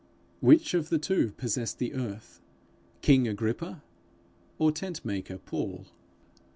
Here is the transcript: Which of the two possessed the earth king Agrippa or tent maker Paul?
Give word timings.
Which 0.39 0.73
of 0.73 0.89
the 0.89 0.97
two 0.97 1.33
possessed 1.37 1.77
the 1.77 1.93
earth 1.93 2.41
king 3.03 3.27
Agrippa 3.27 3.83
or 4.57 4.71
tent 4.71 5.05
maker 5.05 5.37
Paul? 5.37 5.85